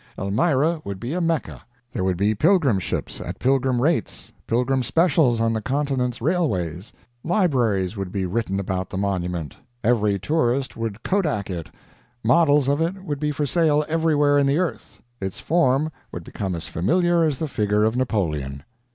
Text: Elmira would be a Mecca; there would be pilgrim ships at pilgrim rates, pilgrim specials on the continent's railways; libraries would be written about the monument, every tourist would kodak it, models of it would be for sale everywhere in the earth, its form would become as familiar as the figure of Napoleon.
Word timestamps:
Elmira 0.17 0.81
would 0.83 0.99
be 0.99 1.13
a 1.13 1.21
Mecca; 1.21 1.61
there 1.93 2.03
would 2.03 2.17
be 2.17 2.33
pilgrim 2.33 2.79
ships 2.79 3.21
at 3.21 3.37
pilgrim 3.37 3.79
rates, 3.79 4.33
pilgrim 4.47 4.81
specials 4.81 5.39
on 5.39 5.53
the 5.53 5.61
continent's 5.61 6.23
railways; 6.23 6.91
libraries 7.23 7.95
would 7.95 8.11
be 8.11 8.25
written 8.25 8.59
about 8.59 8.89
the 8.89 8.97
monument, 8.97 9.55
every 9.83 10.17
tourist 10.17 10.75
would 10.75 11.03
kodak 11.03 11.51
it, 11.51 11.69
models 12.23 12.67
of 12.67 12.81
it 12.81 13.03
would 13.03 13.19
be 13.19 13.31
for 13.31 13.45
sale 13.45 13.85
everywhere 13.87 14.39
in 14.39 14.47
the 14.47 14.57
earth, 14.57 15.03
its 15.21 15.39
form 15.39 15.91
would 16.11 16.23
become 16.23 16.55
as 16.55 16.65
familiar 16.65 17.23
as 17.23 17.37
the 17.37 17.47
figure 17.47 17.83
of 17.83 17.95
Napoleon. 17.95 18.63